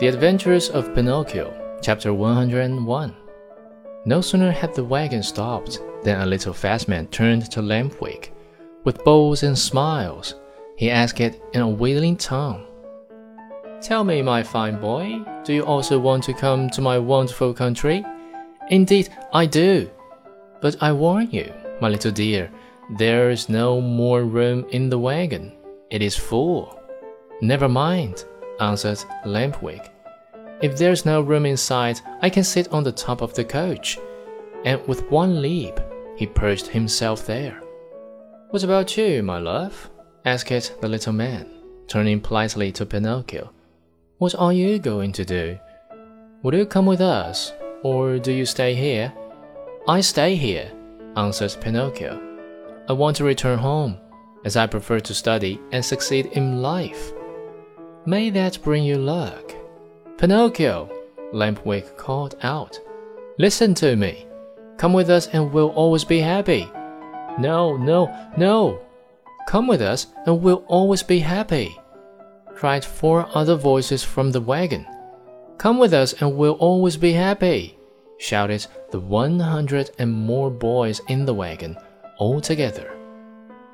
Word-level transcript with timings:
The 0.00 0.06
Adventures 0.06 0.70
of 0.70 0.94
Pinocchio, 0.94 1.52
Chapter 1.82 2.14
101. 2.14 3.14
No 4.06 4.22
sooner 4.22 4.50
had 4.50 4.74
the 4.74 4.82
wagon 4.82 5.22
stopped 5.22 5.78
than 6.02 6.22
a 6.22 6.24
little 6.24 6.54
fat 6.54 6.88
man 6.88 7.06
turned 7.08 7.50
to 7.50 7.60
Lampwick. 7.60 8.30
With 8.84 9.04
bows 9.04 9.42
and 9.42 9.58
smiles, 9.58 10.36
he 10.78 10.90
asked 10.90 11.20
it 11.20 11.42
in 11.52 11.60
a 11.60 11.68
wheedling 11.68 12.16
tone. 12.16 12.64
Tell 13.82 14.02
me, 14.02 14.22
my 14.22 14.42
fine 14.42 14.80
boy, 14.80 15.20
do 15.44 15.52
you 15.52 15.66
also 15.66 15.98
want 15.98 16.24
to 16.24 16.32
come 16.32 16.70
to 16.70 16.80
my 16.80 16.98
wonderful 16.98 17.52
country? 17.52 18.02
Indeed, 18.70 19.10
I 19.34 19.44
do. 19.44 19.90
But 20.62 20.82
I 20.82 20.92
warn 20.92 21.30
you, 21.30 21.52
my 21.82 21.90
little 21.90 22.10
dear, 22.10 22.50
there 22.96 23.28
is 23.28 23.50
no 23.50 23.82
more 23.82 24.24
room 24.24 24.64
in 24.70 24.88
the 24.88 24.98
wagon. 24.98 25.52
It 25.90 26.00
is 26.00 26.16
full. 26.16 26.80
Never 27.42 27.68
mind, 27.68 28.24
answered 28.60 28.98
Lampwick. 29.24 29.90
If 30.62 30.76
there's 30.76 31.06
no 31.06 31.22
room 31.22 31.46
inside, 31.46 32.00
I 32.20 32.28
can 32.28 32.44
sit 32.44 32.68
on 32.68 32.84
the 32.84 32.92
top 32.92 33.22
of 33.22 33.34
the 33.34 33.44
coach. 33.44 33.98
And 34.64 34.86
with 34.86 35.10
one 35.10 35.40
leap, 35.40 35.80
he 36.16 36.26
perched 36.26 36.66
himself 36.66 37.26
there. 37.26 37.62
What 38.50 38.62
about 38.62 38.96
you, 38.96 39.22
my 39.22 39.38
love? 39.38 39.90
asked 40.26 40.80
the 40.80 40.88
little 40.88 41.14
man, 41.14 41.48
turning 41.88 42.20
politely 42.20 42.70
to 42.72 42.84
Pinocchio. 42.84 43.50
What 44.18 44.34
are 44.34 44.52
you 44.52 44.78
going 44.78 45.12
to 45.12 45.24
do? 45.24 45.58
Will 46.42 46.54
you 46.54 46.66
come 46.66 46.84
with 46.84 47.00
us, 47.00 47.54
or 47.82 48.18
do 48.18 48.32
you 48.32 48.44
stay 48.44 48.74
here? 48.74 49.12
I 49.88 50.02
stay 50.02 50.36
here, 50.36 50.70
answered 51.16 51.56
Pinocchio. 51.60 52.20
I 52.86 52.92
want 52.92 53.16
to 53.16 53.24
return 53.24 53.58
home, 53.58 53.96
as 54.44 54.56
I 54.56 54.66
prefer 54.66 55.00
to 55.00 55.14
study 55.14 55.58
and 55.72 55.82
succeed 55.82 56.26
in 56.32 56.60
life. 56.60 57.12
May 58.06 58.30
that 58.30 58.62
bring 58.62 58.82
you 58.82 58.96
luck. 58.96 59.54
Pinocchio, 60.16 60.90
Lampwick 61.34 61.96
called 61.96 62.34
out. 62.42 62.80
Listen 63.38 63.74
to 63.74 63.94
me. 63.94 64.26
Come 64.78 64.94
with 64.94 65.10
us 65.10 65.28
and 65.28 65.52
we'll 65.52 65.68
always 65.70 66.04
be 66.04 66.18
happy. 66.18 66.66
No, 67.38 67.76
no, 67.76 68.08
no. 68.38 68.80
Come 69.46 69.66
with 69.66 69.82
us 69.82 70.06
and 70.24 70.40
we'll 70.40 70.64
always 70.66 71.02
be 71.02 71.18
happy. 71.18 71.76
Cried 72.54 72.84
four 72.84 73.28
other 73.34 73.54
voices 73.54 74.02
from 74.02 74.30
the 74.30 74.40
wagon. 74.40 74.86
Come 75.58 75.78
with 75.78 75.92
us 75.92 76.14
and 76.14 76.36
we'll 76.36 76.54
always 76.54 76.96
be 76.96 77.12
happy. 77.12 77.78
Shouted 78.18 78.66
the 78.90 79.00
one 79.00 79.38
hundred 79.38 79.90
and 79.98 80.10
more 80.10 80.50
boys 80.50 81.00
in 81.08 81.26
the 81.26 81.34
wagon 81.34 81.76
all 82.18 82.40
together. 82.40 82.96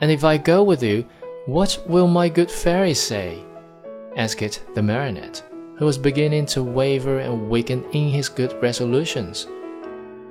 And 0.00 0.10
if 0.10 0.24
I 0.24 0.36
go 0.36 0.62
with 0.62 0.82
you, 0.82 1.04
what 1.46 1.82
will 1.88 2.08
my 2.08 2.28
good 2.28 2.50
fairy 2.50 2.94
say? 2.94 3.42
Asked 4.16 4.74
the 4.74 4.82
marionette 4.82 5.42
who 5.76 5.86
was 5.86 5.98
beginning 5.98 6.46
to 6.46 6.62
waver 6.62 7.18
and 7.18 7.48
weaken 7.48 7.84
in 7.92 8.08
his 8.08 8.28
good 8.28 8.52
resolutions. 8.62 9.48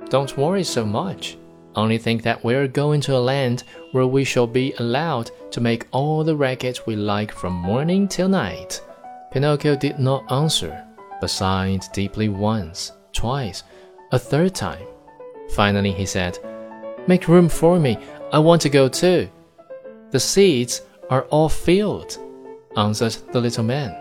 Don't 0.08 0.36
worry 0.38 0.64
so 0.64 0.84
much. 0.84 1.36
Only 1.74 1.98
think 1.98 2.22
that 2.22 2.44
we're 2.44 2.68
going 2.68 3.00
to 3.02 3.16
a 3.16 3.18
land 3.18 3.64
where 3.92 4.06
we 4.06 4.24
shall 4.24 4.46
be 4.46 4.74
allowed 4.78 5.30
to 5.50 5.60
make 5.60 5.88
all 5.90 6.22
the 6.22 6.36
racket 6.36 6.86
we 6.86 6.96
like 6.96 7.32
from 7.32 7.52
morning 7.52 8.08
till 8.08 8.28
night. 8.28 8.82
Pinocchio 9.30 9.76
did 9.76 9.98
not 9.98 10.30
answer, 10.30 10.86
but 11.20 11.30
sighed 11.30 11.82
deeply 11.92 12.28
once, 12.28 12.92
twice, 13.12 13.62
a 14.12 14.18
third 14.18 14.54
time. 14.54 14.86
Finally, 15.54 15.92
he 15.92 16.06
said, 16.06 16.38
Make 17.06 17.28
room 17.28 17.48
for 17.48 17.78
me. 17.78 17.98
I 18.32 18.38
want 18.38 18.62
to 18.62 18.68
go 18.68 18.88
too. 18.88 19.28
The 20.10 20.20
seats 20.20 20.82
are 21.10 21.24
all 21.24 21.48
filled, 21.48 22.18
answered 22.76 23.16
the 23.32 23.40
little 23.40 23.64
man. 23.64 23.96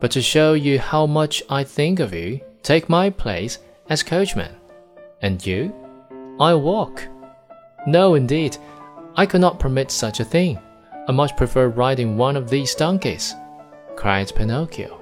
But 0.00 0.10
to 0.12 0.22
show 0.22 0.54
you 0.54 0.78
how 0.78 1.06
much 1.06 1.42
I 1.48 1.64
think 1.64 2.00
of 2.00 2.14
you, 2.14 2.40
take 2.62 2.88
my 2.88 3.10
place 3.10 3.58
as 3.88 4.02
coachman. 4.02 4.54
And 5.22 5.44
you? 5.44 5.74
I 6.38 6.54
walk. 6.54 7.06
No, 7.86 8.14
indeed, 8.14 8.56
I 9.16 9.26
could 9.26 9.40
not 9.40 9.58
permit 9.58 9.90
such 9.90 10.20
a 10.20 10.24
thing. 10.24 10.60
I 11.08 11.12
much 11.12 11.36
prefer 11.36 11.68
riding 11.68 12.16
one 12.16 12.36
of 12.36 12.48
these 12.50 12.74
donkeys, 12.74 13.34
cried 13.96 14.32
Pinocchio. 14.34 15.00